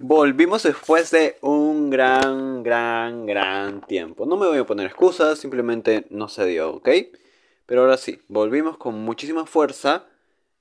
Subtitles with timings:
[0.00, 4.26] Volvimos después de un gran, gran, gran tiempo.
[4.26, 6.88] No me voy a poner excusas, simplemente no se dio, ¿ok?
[7.66, 10.04] Pero ahora sí, volvimos con muchísima fuerza.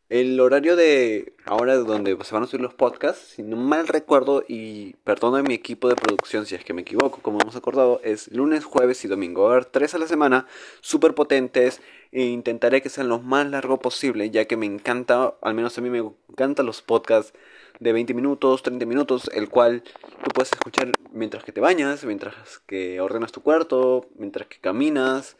[0.09, 4.43] El horario de ahora donde se van a subir los podcasts, si no mal recuerdo,
[4.47, 8.31] y perdona mi equipo de producción si es que me equivoco, como hemos acordado, es
[8.31, 9.47] lunes, jueves y domingo.
[9.47, 10.47] A haber tres a la semana,
[10.81, 11.79] súper potentes,
[12.11, 15.81] e intentaré que sean lo más largo posible, ya que me encanta, al menos a
[15.81, 15.99] mí me
[16.29, 17.33] encantan los podcasts
[17.79, 19.83] de 20 minutos, 30 minutos, el cual
[20.23, 25.37] tú puedes escuchar mientras que te bañas, mientras que ordenas tu cuarto, mientras que caminas,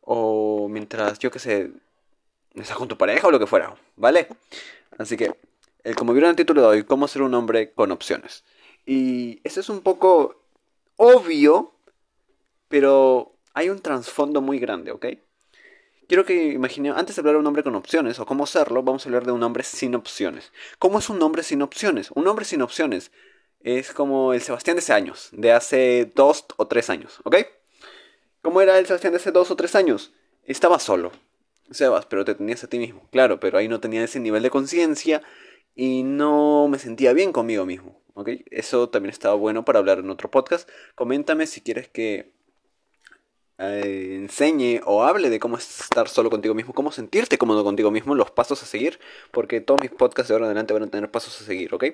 [0.00, 1.70] o mientras, yo qué sé,
[2.54, 4.28] estás con tu pareja o lo que fuera, ¿vale?
[4.98, 5.34] Así que,
[5.82, 8.44] el, como vieron el título de hoy, cómo ser un hombre con opciones.
[8.86, 10.42] Y eso es un poco
[10.96, 11.74] obvio,
[12.68, 15.06] pero hay un trasfondo muy grande, ¿ok?
[16.06, 19.04] Quiero que imaginen, antes de hablar de un hombre con opciones o cómo serlo, vamos
[19.04, 20.52] a hablar de un hombre sin opciones.
[20.78, 22.10] ¿Cómo es un hombre sin opciones?
[22.14, 23.10] Un hombre sin opciones
[23.60, 27.36] es como el Sebastián de hace años, de hace dos o tres años, ¿ok?
[28.42, 30.12] ¿Cómo era el Sebastián de hace dos o tres años?
[30.44, 31.12] Estaba solo,
[31.70, 34.50] Sebas, pero te tenías a ti mismo, claro, pero ahí no tenía ese nivel de
[34.50, 35.22] conciencia
[35.74, 38.28] y no me sentía bien conmigo mismo, ¿ok?
[38.50, 40.68] Eso también estaba bueno para hablar en otro podcast.
[40.94, 42.34] Coméntame si quieres que
[43.70, 48.14] eh, enseñe o hable de cómo estar solo contigo mismo, cómo sentirte cómodo contigo mismo,
[48.14, 48.98] los pasos a seguir,
[49.30, 51.84] porque todos mis podcasts de ahora en adelante van a tener pasos a seguir, ¿ok?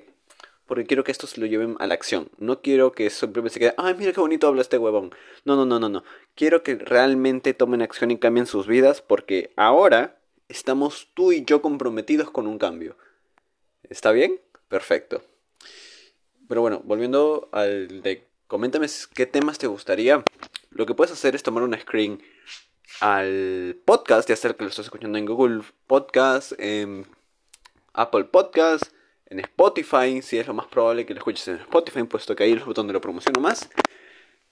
[0.66, 2.30] Porque quiero que estos lo lleven a la acción.
[2.38, 5.12] No quiero que simplemente se quede, ay, mira qué bonito habla este huevón.
[5.44, 6.04] No, no, no, no, no.
[6.36, 11.60] Quiero que realmente tomen acción y cambien sus vidas, porque ahora estamos tú y yo
[11.60, 12.96] comprometidos con un cambio.
[13.88, 14.40] ¿Está bien?
[14.68, 15.22] Perfecto.
[16.48, 20.24] Pero bueno, volviendo al de coméntame qué temas te gustaría
[20.70, 22.22] lo que puedes hacer es tomar un screen
[23.00, 27.06] al podcast, ya sea que lo estás escuchando en Google Podcast, en
[27.92, 28.84] Apple Podcast,
[29.26, 32.52] en Spotify, si es lo más probable que lo escuches en Spotify, puesto que ahí
[32.52, 33.68] es el botón de lo promociono más.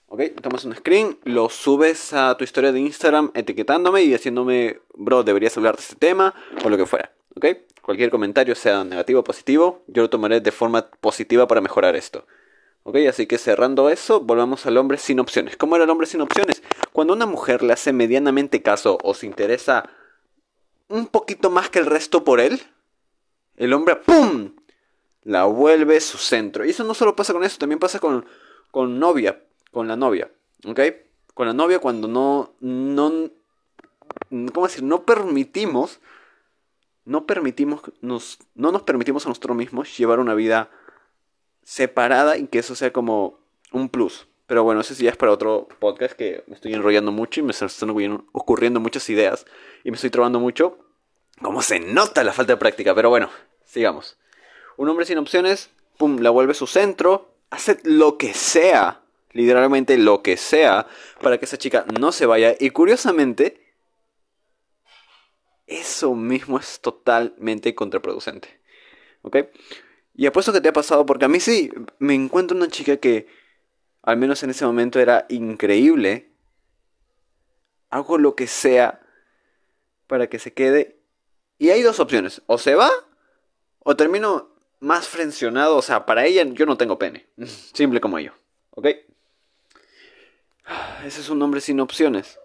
[0.07, 5.23] Ok, tomas un screen, lo subes a tu historia de Instagram etiquetándome y haciéndome, bro,
[5.23, 6.33] deberías hablar de este tema
[6.65, 7.13] o lo que fuera.
[7.35, 7.45] Ok,
[7.83, 12.25] cualquier comentario, sea negativo o positivo, yo lo tomaré de forma positiva para mejorar esto.
[12.89, 15.55] Ok, así que cerrando eso, volvamos al hombre sin opciones.
[15.55, 16.63] ¿Cómo era el hombre sin opciones?
[16.91, 19.91] Cuando una mujer le hace medianamente caso o se interesa
[20.87, 22.59] un poquito más que el resto por él,
[23.57, 24.55] el hombre, ¡pum!
[25.21, 26.65] la vuelve su centro.
[26.65, 28.25] Y eso no solo pasa con eso, también pasa con,
[28.71, 29.39] con novia,
[29.69, 30.31] con la novia,
[30.65, 30.79] ¿ok?
[31.35, 33.29] Con la novia cuando no, no,
[34.51, 34.81] ¿cómo decir?
[34.81, 35.99] No permitimos,
[37.05, 40.71] no permitimos, nos, no nos permitimos a nosotros mismos llevar una vida
[41.69, 43.37] separada y que eso sea como
[43.71, 44.25] un plus.
[44.47, 47.43] Pero bueno, ese sí ya es para otro podcast que me estoy enrollando mucho y
[47.43, 47.91] me están
[48.31, 49.45] ocurriendo muchas ideas
[49.83, 50.79] y me estoy trabando mucho.
[51.39, 53.29] Como se nota la falta de práctica, pero bueno,
[53.65, 54.17] sigamos.
[54.77, 55.69] Un hombre sin opciones,
[55.99, 59.01] pum, la vuelve su centro, hace lo que sea,
[59.33, 60.87] literalmente lo que sea,
[61.21, 62.55] para que esa chica no se vaya.
[62.59, 63.75] Y curiosamente,
[65.67, 68.59] eso mismo es totalmente contraproducente.
[69.21, 69.37] ¿Ok?
[70.19, 73.27] Y apuesto que te ha pasado porque a mí sí, me encuentro una chica que,
[74.01, 76.27] al menos en ese momento, era increíble.
[77.89, 78.99] Hago lo que sea
[80.07, 80.97] para que se quede.
[81.57, 82.91] Y hay dos opciones, o se va
[83.79, 84.49] o termino
[84.81, 85.77] más frencionado.
[85.77, 87.27] O sea, para ella yo no tengo pene.
[87.73, 88.33] Simple como yo.
[88.71, 88.87] ¿Ok?
[91.05, 92.41] Ese es un hombre sin opciones.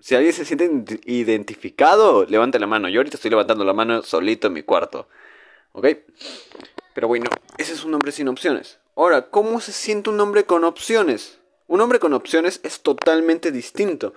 [0.00, 0.68] Si alguien se siente
[1.04, 2.88] identificado, levante la mano.
[2.88, 5.08] Yo ahorita estoy levantando la mano solito en mi cuarto.
[5.70, 5.86] ¿Ok?
[6.94, 7.28] Pero bueno,
[7.58, 8.78] ese es un hombre sin opciones.
[8.96, 11.40] Ahora, ¿cómo se siente un hombre con opciones?
[11.66, 14.14] Un hombre con opciones es totalmente distinto.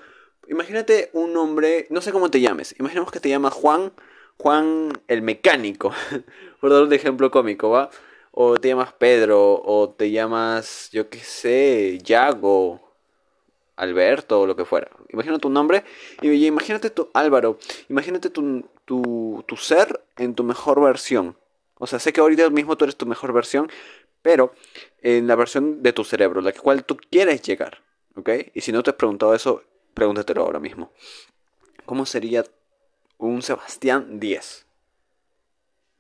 [0.48, 3.92] Imagínate un hombre, no sé cómo te llames, imaginemos que te llamas Juan,
[4.38, 5.92] Juan el mecánico,
[6.62, 7.90] por dar un ejemplo cómico, ¿va?
[8.32, 12.94] O te llamas Pedro, o te llamas, yo qué sé, Yago,
[13.76, 14.90] Alberto, o lo que fuera.
[15.10, 15.84] Imagínate tu nombre
[16.22, 17.58] y imagínate tu Álvaro,
[17.90, 21.36] imagínate tu, tu, tu ser en tu mejor versión.
[21.80, 23.70] O sea, sé que ahorita mismo tú eres tu mejor versión,
[24.22, 24.54] pero
[25.02, 27.82] en la versión de tu cerebro, la cual tú quieres llegar.
[28.16, 28.30] ¿Ok?
[28.54, 29.64] Y si no te has preguntado eso,
[29.94, 30.92] pregúntatelo ahora mismo.
[31.86, 32.44] ¿Cómo sería
[33.18, 34.66] un Sebastián 10?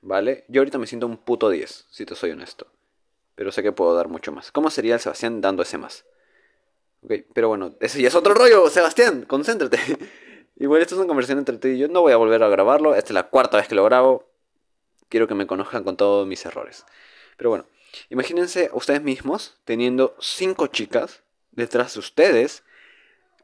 [0.02, 0.46] ¿Vale?
[0.48, 2.68] Yo ahorita me siento un puto 10, si te soy honesto.
[3.36, 4.52] Pero sé que puedo dar mucho más.
[4.52, 6.06] ¿Cómo sería el Sebastián dando ese más?
[7.04, 9.78] Ok, pero bueno, ese ya es otro rollo, Sebastián, concéntrate.
[10.56, 11.88] Igual esto es una conversación entre ti y yo.
[11.88, 12.96] No voy a volver a grabarlo.
[12.96, 14.26] Esta es la cuarta vez que lo grabo
[15.10, 16.86] quiero que me conozcan con todos mis errores.
[17.38, 17.66] Pero bueno,
[18.10, 22.64] imagínense ustedes mismos teniendo cinco chicas detrás de ustedes,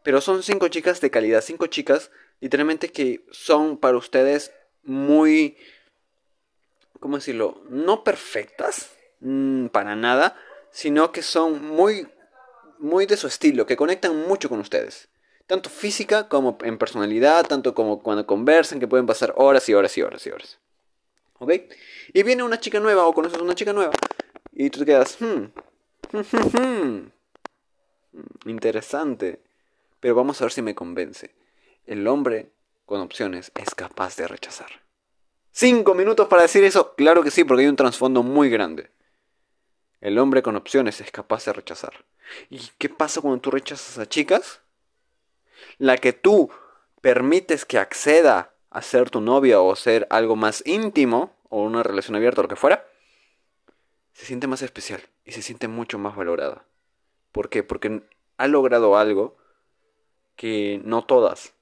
[0.04, 2.12] pero son cinco chicas de calidad, cinco chicas
[2.44, 4.52] literalmente que son para ustedes
[4.84, 5.56] muy,
[7.00, 7.64] ¿cómo decirlo?
[7.70, 10.36] No perfectas, mm, para nada,
[10.70, 12.06] sino que son muy,
[12.80, 15.08] muy de su estilo, que conectan mucho con ustedes.
[15.48, 19.98] Tanto física como en personalidad, tanto como cuando conversan, que pueden pasar horas y horas
[19.98, 20.60] y horas y horas.
[21.44, 21.52] ¿Ok?
[22.14, 23.92] Y viene una chica nueva o conoces una chica nueva
[24.56, 25.46] y tú te quedas, hmm,
[28.46, 29.42] interesante.
[30.00, 31.34] Pero vamos a ver si me convence.
[31.86, 32.52] El hombre
[32.86, 34.84] con opciones es capaz de rechazar.
[35.52, 36.96] ¿Cinco minutos para decir eso?
[36.96, 38.90] Claro que sí, porque hay un trasfondo muy grande.
[40.02, 42.06] El hombre con opciones es capaz de rechazar.
[42.50, 44.62] ¿Y qué pasa cuando tú rechazas a chicas?
[45.78, 46.50] La que tú
[47.02, 52.16] permites que acceda a ser tu novia o ser algo más íntimo o una relación
[52.16, 52.88] abierta o lo que fuera,
[54.14, 56.66] se siente más especial y se siente mucho más valorada.
[57.32, 57.62] ¿Por qué?
[57.62, 58.02] Porque
[58.38, 59.38] ha logrado algo
[60.36, 61.54] que no todas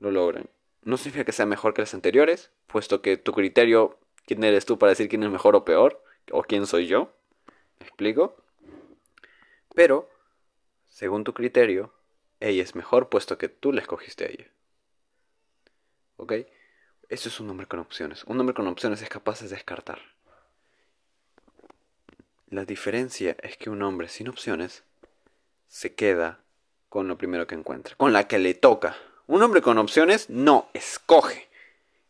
[0.00, 0.50] lo logran.
[0.82, 4.76] No significa que sea mejor que las anteriores, puesto que tu criterio, quién eres tú
[4.76, 6.02] para decir quién es mejor o peor,
[6.32, 7.12] o quién soy yo.
[7.78, 8.36] ¿Me explico?
[9.76, 10.08] Pero,
[10.88, 11.92] según tu criterio,
[12.40, 14.50] ella es mejor puesto que tú la escogiste a ella.
[16.16, 16.32] ¿Ok?
[17.08, 18.24] Eso es un hombre con opciones.
[18.24, 20.00] Un hombre con opciones es capaz de descartar.
[22.48, 24.82] La diferencia es que un hombre sin opciones
[25.68, 26.40] se queda
[26.88, 28.96] con lo primero que encuentra, con la que le toca.
[29.26, 31.48] Un hombre con opciones no escoge,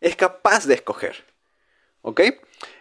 [0.00, 1.24] es capaz de escoger.
[2.02, 2.20] ¿Ok?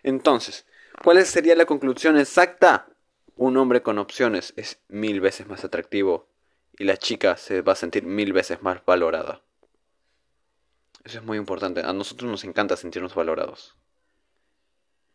[0.04, 0.66] Entonces,
[1.04, 2.88] ¿cuál sería la conclusión exacta?
[3.36, 6.28] Un hombre con opciones es mil veces más atractivo
[6.78, 9.42] y la chica se va a sentir mil veces más valorada.
[11.06, 11.82] Eso es muy importante.
[11.82, 13.78] A nosotros nos encanta sentirnos valorados.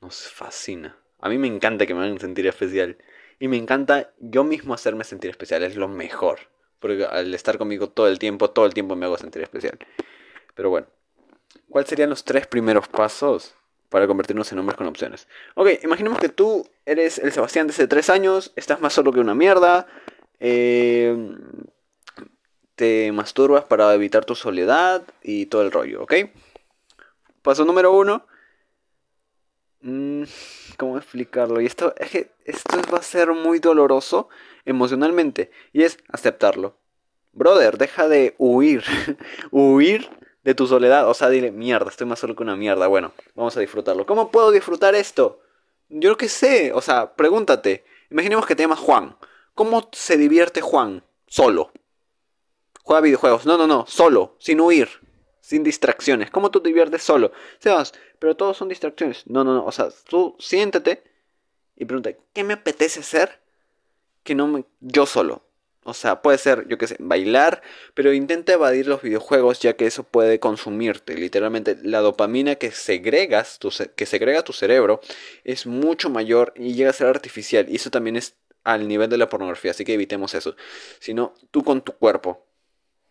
[0.00, 0.96] Nos fascina.
[1.18, 2.96] A mí me encanta que me hagan sentir especial.
[3.40, 5.64] Y me encanta yo mismo hacerme sentir especial.
[5.64, 6.38] Es lo mejor.
[6.78, 9.78] Porque al estar conmigo todo el tiempo, todo el tiempo me hago sentir especial.
[10.54, 10.86] Pero bueno.
[11.68, 13.54] ¿Cuáles serían los tres primeros pasos
[13.88, 15.26] para convertirnos en hombres con opciones?
[15.56, 19.20] Ok, imaginemos que tú eres el Sebastián de hace tres años, estás más solo que
[19.20, 19.86] una mierda,
[20.38, 21.16] eh,
[22.80, 26.14] te masturbas para evitar tu soledad y todo el rollo, ¿ok?
[27.42, 28.24] Paso número uno.
[29.82, 30.22] Mm,
[30.78, 31.60] ¿Cómo explicarlo?
[31.60, 34.30] Y esto, es que esto va a ser muy doloroso
[34.64, 35.50] emocionalmente.
[35.74, 36.78] Y es aceptarlo.
[37.32, 38.82] Brother, deja de huir.
[39.50, 40.08] huir
[40.42, 41.06] de tu soledad.
[41.06, 42.86] O sea, dile, mierda, estoy más solo que una mierda.
[42.86, 44.06] Bueno, vamos a disfrutarlo.
[44.06, 45.42] ¿Cómo puedo disfrutar esto?
[45.90, 46.72] Yo lo que sé.
[46.72, 47.84] O sea, pregúntate.
[48.10, 49.18] Imaginemos que te llamas Juan.
[49.54, 51.04] ¿Cómo se divierte Juan?
[51.26, 51.72] Solo.
[52.82, 53.46] Juega videojuegos.
[53.46, 53.86] No, no, no.
[53.86, 54.36] Solo.
[54.38, 54.88] Sin huir
[55.50, 56.30] sin distracciones.
[56.30, 57.32] ¿Cómo tú te diviertes solo?
[57.58, 59.24] Sebas, pero todos son distracciones.
[59.26, 59.64] No, no, no.
[59.64, 61.02] O sea, tú siéntate
[61.76, 63.40] y pregunta, ¿qué me apetece hacer?
[64.22, 64.64] Que no me...
[64.78, 65.42] yo solo.
[65.82, 67.62] O sea, puede ser, yo qué sé, bailar,
[67.94, 71.14] pero intenta evadir los videojuegos ya que eso puede consumirte.
[71.14, 75.00] Literalmente, la dopamina que segregas, tu, que segrega tu cerebro
[75.42, 77.66] es mucho mayor y llega a ser artificial.
[77.68, 80.54] Y eso también es al nivel de la pornografía, así que evitemos eso.
[81.00, 82.46] Sino tú con tu cuerpo,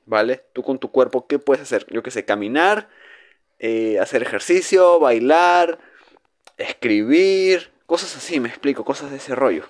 [0.05, 0.43] ¿vale?
[0.53, 1.85] Tú con tu cuerpo, ¿qué puedes hacer?
[1.89, 2.89] Yo qué sé, caminar,
[3.59, 5.79] eh, hacer ejercicio, bailar,
[6.57, 9.65] escribir, cosas así, me explico, cosas de ese rollo.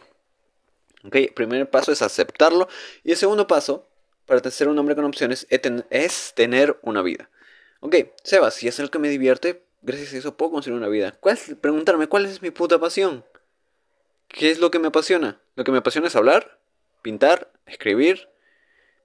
[1.06, 1.16] ¿Ok?
[1.16, 2.68] El primer paso es aceptarlo
[3.04, 3.88] y el segundo paso,
[4.26, 7.30] para ser un hombre con opciones, es tener una vida.
[7.82, 11.14] Ok, Sebas, si es el que me divierte, gracias a eso puedo conseguir una vida.
[11.20, 13.24] ¿Cuál preguntarme, ¿cuál es mi puta pasión?
[14.28, 15.40] ¿Qué es lo que me apasiona?
[15.56, 16.60] Lo que me apasiona es hablar,
[17.02, 18.30] pintar, escribir,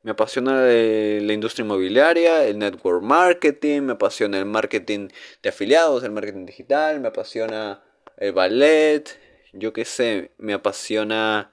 [0.04, 5.08] me apasiona la industria inmobiliaria, el network marketing, me apasiona el marketing
[5.42, 7.82] de afiliados, el marketing digital, me apasiona
[8.18, 9.18] el ballet,
[9.54, 11.50] yo qué sé, me apasiona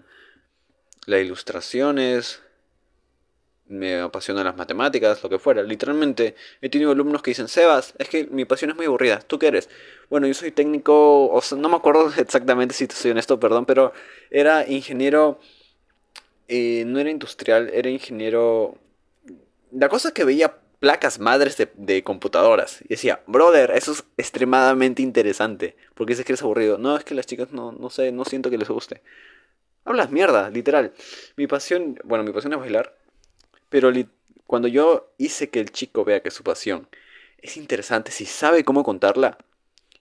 [1.06, 2.42] las ilustraciones,
[3.68, 5.64] me apasiona las matemáticas, lo que fuera.
[5.64, 9.20] Literalmente he tenido alumnos que dicen, Sebas, es que mi pasión es muy aburrida.
[9.20, 9.70] ¿Tú qué eres?
[10.10, 13.66] Bueno, yo soy técnico, o sea, no me acuerdo exactamente si te soy honesto, perdón,
[13.66, 13.94] pero
[14.30, 15.40] era ingeniero
[16.54, 18.78] eh, no era industrial, era ingeniero.
[19.72, 25.02] La cosa es que veía placas madres de, computadoras y decía, brother, eso es extremadamente
[25.02, 25.78] interesante.
[25.94, 26.78] porque dices que eres aburrido?
[26.78, 29.02] No, es que las chicas no, no sé, no siento que les guste.
[29.86, 30.92] Hablas mierda, literal.
[31.38, 32.98] Mi pasión, bueno, mi pasión es bailar,
[33.70, 33.90] pero
[34.46, 36.90] cuando yo hice que el chico vea que su pasión
[37.38, 39.38] es interesante, si sabe cómo contarla,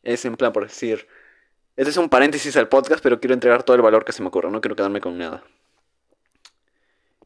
[0.02, 1.06] es en plan por decir,
[1.76, 4.28] este es un paréntesis al podcast, pero quiero entregar todo el valor que se me
[4.28, 5.44] ocurra, no quiero quedarme con nada.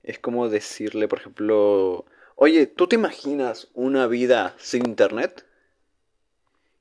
[0.05, 2.05] Es como decirle, por ejemplo,
[2.37, 5.47] oye, ¿tú te imaginas una vida sin internet?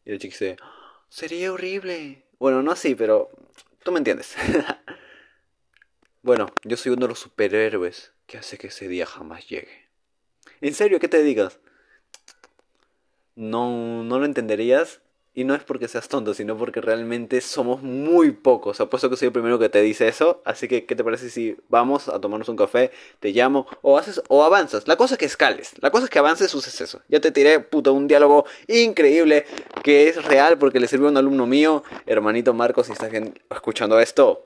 [0.05, 0.57] Y el chico dice,
[1.07, 2.25] sería horrible.
[2.37, 3.31] Bueno, no así, pero
[3.83, 4.35] tú me entiendes.
[6.21, 9.87] bueno, yo soy uno de los superhéroes que hace que ese día jamás llegue.
[10.59, 10.99] ¿En serio?
[10.99, 11.59] ¿Qué te digas?
[13.35, 14.99] No, no lo entenderías
[15.35, 18.79] Y no es porque seas tonto, sino porque realmente somos muy pocos.
[18.79, 20.43] Apuesto que soy el primero que te dice eso.
[20.45, 22.91] Así que, ¿qué te parece si vamos a tomarnos un café?
[23.19, 24.87] Te llamo o haces o avanzas.
[24.87, 25.71] La cosa es que escales.
[25.81, 27.01] La cosa es que avances uses eso.
[27.07, 29.45] Ya te tiré, puto, un diálogo increíble
[29.83, 31.83] que es real porque le sirvió a un alumno mío.
[32.05, 33.11] Hermanito Marcos, si estás
[33.49, 34.45] escuchando esto,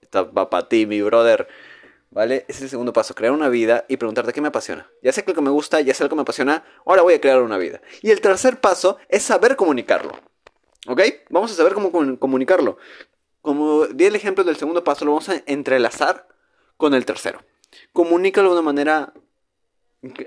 [0.00, 1.48] está para ti, mi brother.
[2.10, 2.46] ¿Vale?
[2.48, 4.90] Ese es el segundo paso, crear una vida y preguntarte qué me apasiona.
[5.02, 7.14] Ya sé que lo que me gusta, ya sé lo que me apasiona, ahora voy
[7.14, 7.82] a crear una vida.
[8.02, 10.12] Y el tercer paso es saber comunicarlo.
[10.86, 11.02] ¿Ok?
[11.28, 12.78] Vamos a saber cómo comunicarlo.
[13.42, 16.26] Como di el ejemplo del segundo paso, lo vamos a entrelazar
[16.76, 17.42] con el tercero.
[17.92, 19.12] Comunícalo de una manera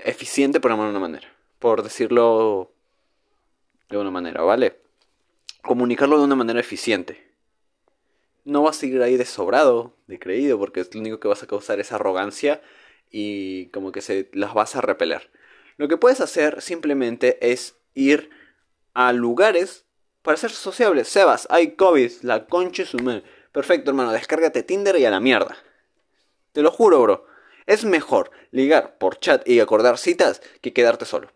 [0.04, 1.28] eficiente, por una manera.
[1.58, 2.70] Por decirlo
[3.90, 4.80] de una manera, ¿vale?
[5.62, 7.31] Comunicarlo de una manera eficiente
[8.44, 11.42] no vas a seguir ahí de sobrado, de creído, porque es lo único que vas
[11.42, 12.60] a causar es arrogancia
[13.10, 15.30] y como que se las vas a repeler.
[15.76, 18.30] Lo que puedes hacer simplemente es ir
[18.94, 19.84] a lugares
[20.22, 21.08] para ser sociables.
[21.08, 22.98] Sebas, hay COVID, la concha su
[23.52, 25.56] Perfecto, hermano, descárgate Tinder y a la mierda.
[26.52, 27.26] Te lo juro, bro.
[27.66, 31.30] Es mejor ligar por chat y acordar citas que quedarte solo.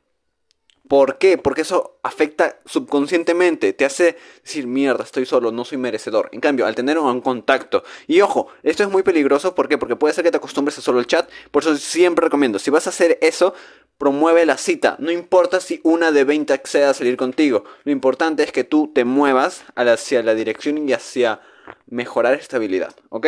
[0.88, 1.36] ¿Por qué?
[1.36, 6.28] Porque eso afecta subconscientemente, te hace decir, mierda, estoy solo, no soy merecedor.
[6.32, 9.78] En cambio, al tener un contacto, y ojo, esto es muy peligroso, ¿por qué?
[9.78, 12.70] Porque puede ser que te acostumbres a solo el chat, por eso siempre recomiendo, si
[12.70, 13.54] vas a hacer eso,
[13.98, 18.42] promueve la cita, no importa si una de 20 acceda a salir contigo, lo importante
[18.42, 21.40] es que tú te muevas hacia la dirección y hacia
[21.86, 23.26] mejorar estabilidad, ¿ok?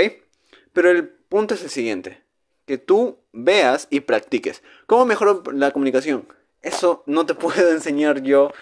[0.73, 2.23] Pero el punto es el siguiente,
[2.67, 4.63] que tú veas y practiques.
[4.87, 6.29] ¿Cómo mejoro la comunicación?
[6.69, 8.53] Eso no te puedo enseñar yo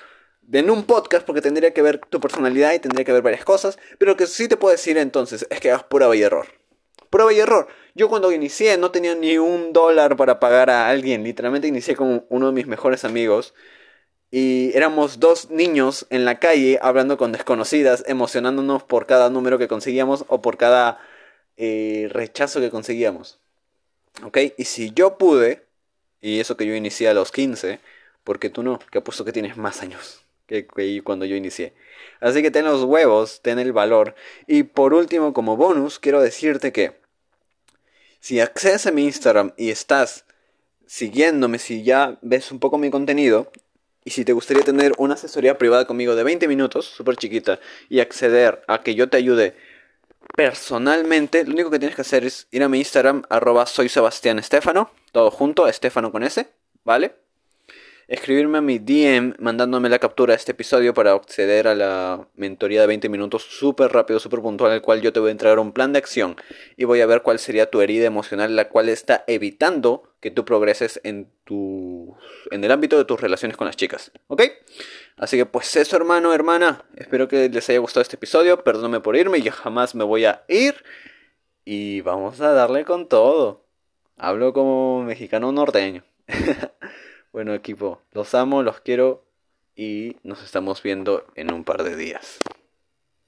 [0.53, 3.79] en un podcast porque tendría que ver tu personalidad y tendría que ver varias cosas.
[3.99, 6.47] Pero lo que sí te puedo decir entonces es que hagas prueba y error.
[7.11, 7.67] Prueba y error.
[7.95, 11.25] Yo cuando inicié no tenía ni un dólar para pagar a alguien.
[11.25, 13.55] Literalmente inicié con uno de mis mejores amigos.
[14.31, 19.69] Y éramos dos niños en la calle hablando con desconocidas, emocionándonos por cada número que
[19.69, 21.01] conseguíamos o por cada
[21.57, 23.41] eh, rechazo que conseguíamos.
[24.25, 24.39] ¿Ok?
[24.57, 25.67] Y si yo pude,
[26.21, 27.81] y eso que yo inicié a los 15,
[28.27, 30.67] porque tú no, que apuesto que tienes más años que,
[31.05, 31.75] cuando yo inicié.
[32.21, 34.17] Así que ten los huevos, ten el valor.
[34.49, 36.99] Y por último, como bonus, quiero decirte que
[38.19, 40.25] si accedes a mi Instagram y estás
[40.87, 43.53] siguiéndome, si ya ves un poco mi contenido,
[44.05, 48.01] y si te gustaría tener una asesoría privada conmigo de 20 minutos, súper chiquita, y
[48.01, 49.57] acceder a que yo te ayude
[50.37, 54.41] personalmente, lo único que tienes que hacer es ir a mi Instagram, arroba soy Sebastián
[54.41, 56.49] Estefano, todo junto, Estefano con S,
[56.83, 57.26] ¿vale?
[58.09, 62.81] Escribirme a mi DM mandándome la captura de este episodio para acceder a la mentoría
[62.81, 65.59] de 20 minutos súper rápido, súper puntual, en el cual yo te voy a entregar
[65.59, 66.37] un plan de acción
[66.77, 70.45] y voy a ver cuál sería tu herida emocional, la cual está evitando que tú
[70.45, 72.17] progreses en, tu,
[72.53, 74.43] en el ámbito de tus relaciones con las chicas, ¿ok?
[75.17, 79.17] Así que pues eso hermano, hermana, espero que les haya gustado este episodio, perdóname por
[79.17, 80.77] irme, yo jamás me voy a ir
[81.65, 83.67] y vamos a darle con todo.
[84.17, 86.05] Hablo como mexicano norteño.
[87.37, 89.23] bueno equipo, los amo, los quiero
[89.77, 92.39] y nos estamos viendo en un par de días.